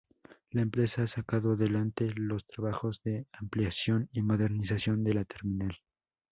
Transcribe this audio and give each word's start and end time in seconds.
La 0.49 0.63
empresa 0.63 1.03
ha 1.03 1.07
sacado 1.07 1.51
adelante 1.53 2.11
los 2.15 2.47
trabajos 2.47 3.03
de 3.03 3.27
ampliación 3.33 4.09
y 4.11 4.23
modernización 4.23 5.03
de 5.03 5.13
la 5.13 5.25
terminal. 5.25 5.77